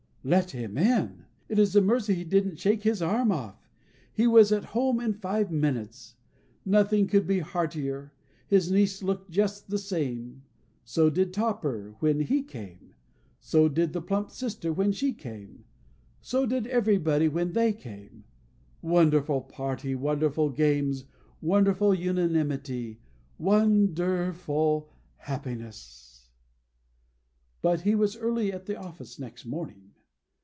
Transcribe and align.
Let 0.23 0.51
him 0.51 0.77
in! 0.77 1.25
It 1.49 1.57
is 1.57 1.75
a 1.75 1.81
mercy 1.81 2.13
he 2.13 2.23
didn't 2.23 2.59
shake 2.59 2.83
his 2.83 3.01
arm 3.01 3.31
off. 3.31 3.67
He 4.13 4.27
was 4.27 4.51
at 4.51 4.65
home 4.77 4.99
in 4.99 5.13
five 5.13 5.49
minutes. 5.49 6.15
Nothing 6.63 7.07
could 7.07 7.25
be 7.25 7.39
heartier. 7.39 8.13
His 8.45 8.71
niece 8.71 9.01
looked 9.01 9.31
just 9.31 9.71
the 9.71 9.79
same. 9.79 10.43
So 10.85 11.09
did 11.09 11.33
Topper 11.33 11.95
when 12.01 12.19
he 12.19 12.43
came. 12.43 12.93
So 13.39 13.67
did 13.67 13.93
the 13.93 14.01
plump 14.03 14.29
sister 14.29 14.71
when 14.71 14.91
she 14.91 15.11
came. 15.11 15.65
So 16.21 16.45
did 16.45 16.67
everybody 16.67 17.27
when 17.27 17.53
they 17.53 17.73
came. 17.73 18.25
Wonderful 18.83 19.41
party, 19.41 19.95
wonderful 19.95 20.51
games, 20.51 21.05
wonderful 21.41 21.95
unanimity, 21.95 22.99
won 23.39 23.95
der 23.95 24.33
ful 24.33 24.91
happiness! 25.17 26.29
But 27.63 27.81
he 27.81 27.95
was 27.95 28.15
early 28.15 28.53
at 28.53 28.67
the 28.67 28.77
office 28.77 29.17
next 29.17 29.47
morning. 29.47 29.87